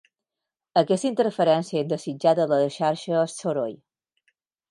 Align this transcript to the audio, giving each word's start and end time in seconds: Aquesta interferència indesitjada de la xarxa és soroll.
Aquesta 0.79 1.09
interferència 1.09 1.83
indesitjada 1.85 2.49
de 2.53 2.59
la 2.63 2.73
xarxa 2.79 3.15
és 3.27 3.39
soroll. 3.43 3.77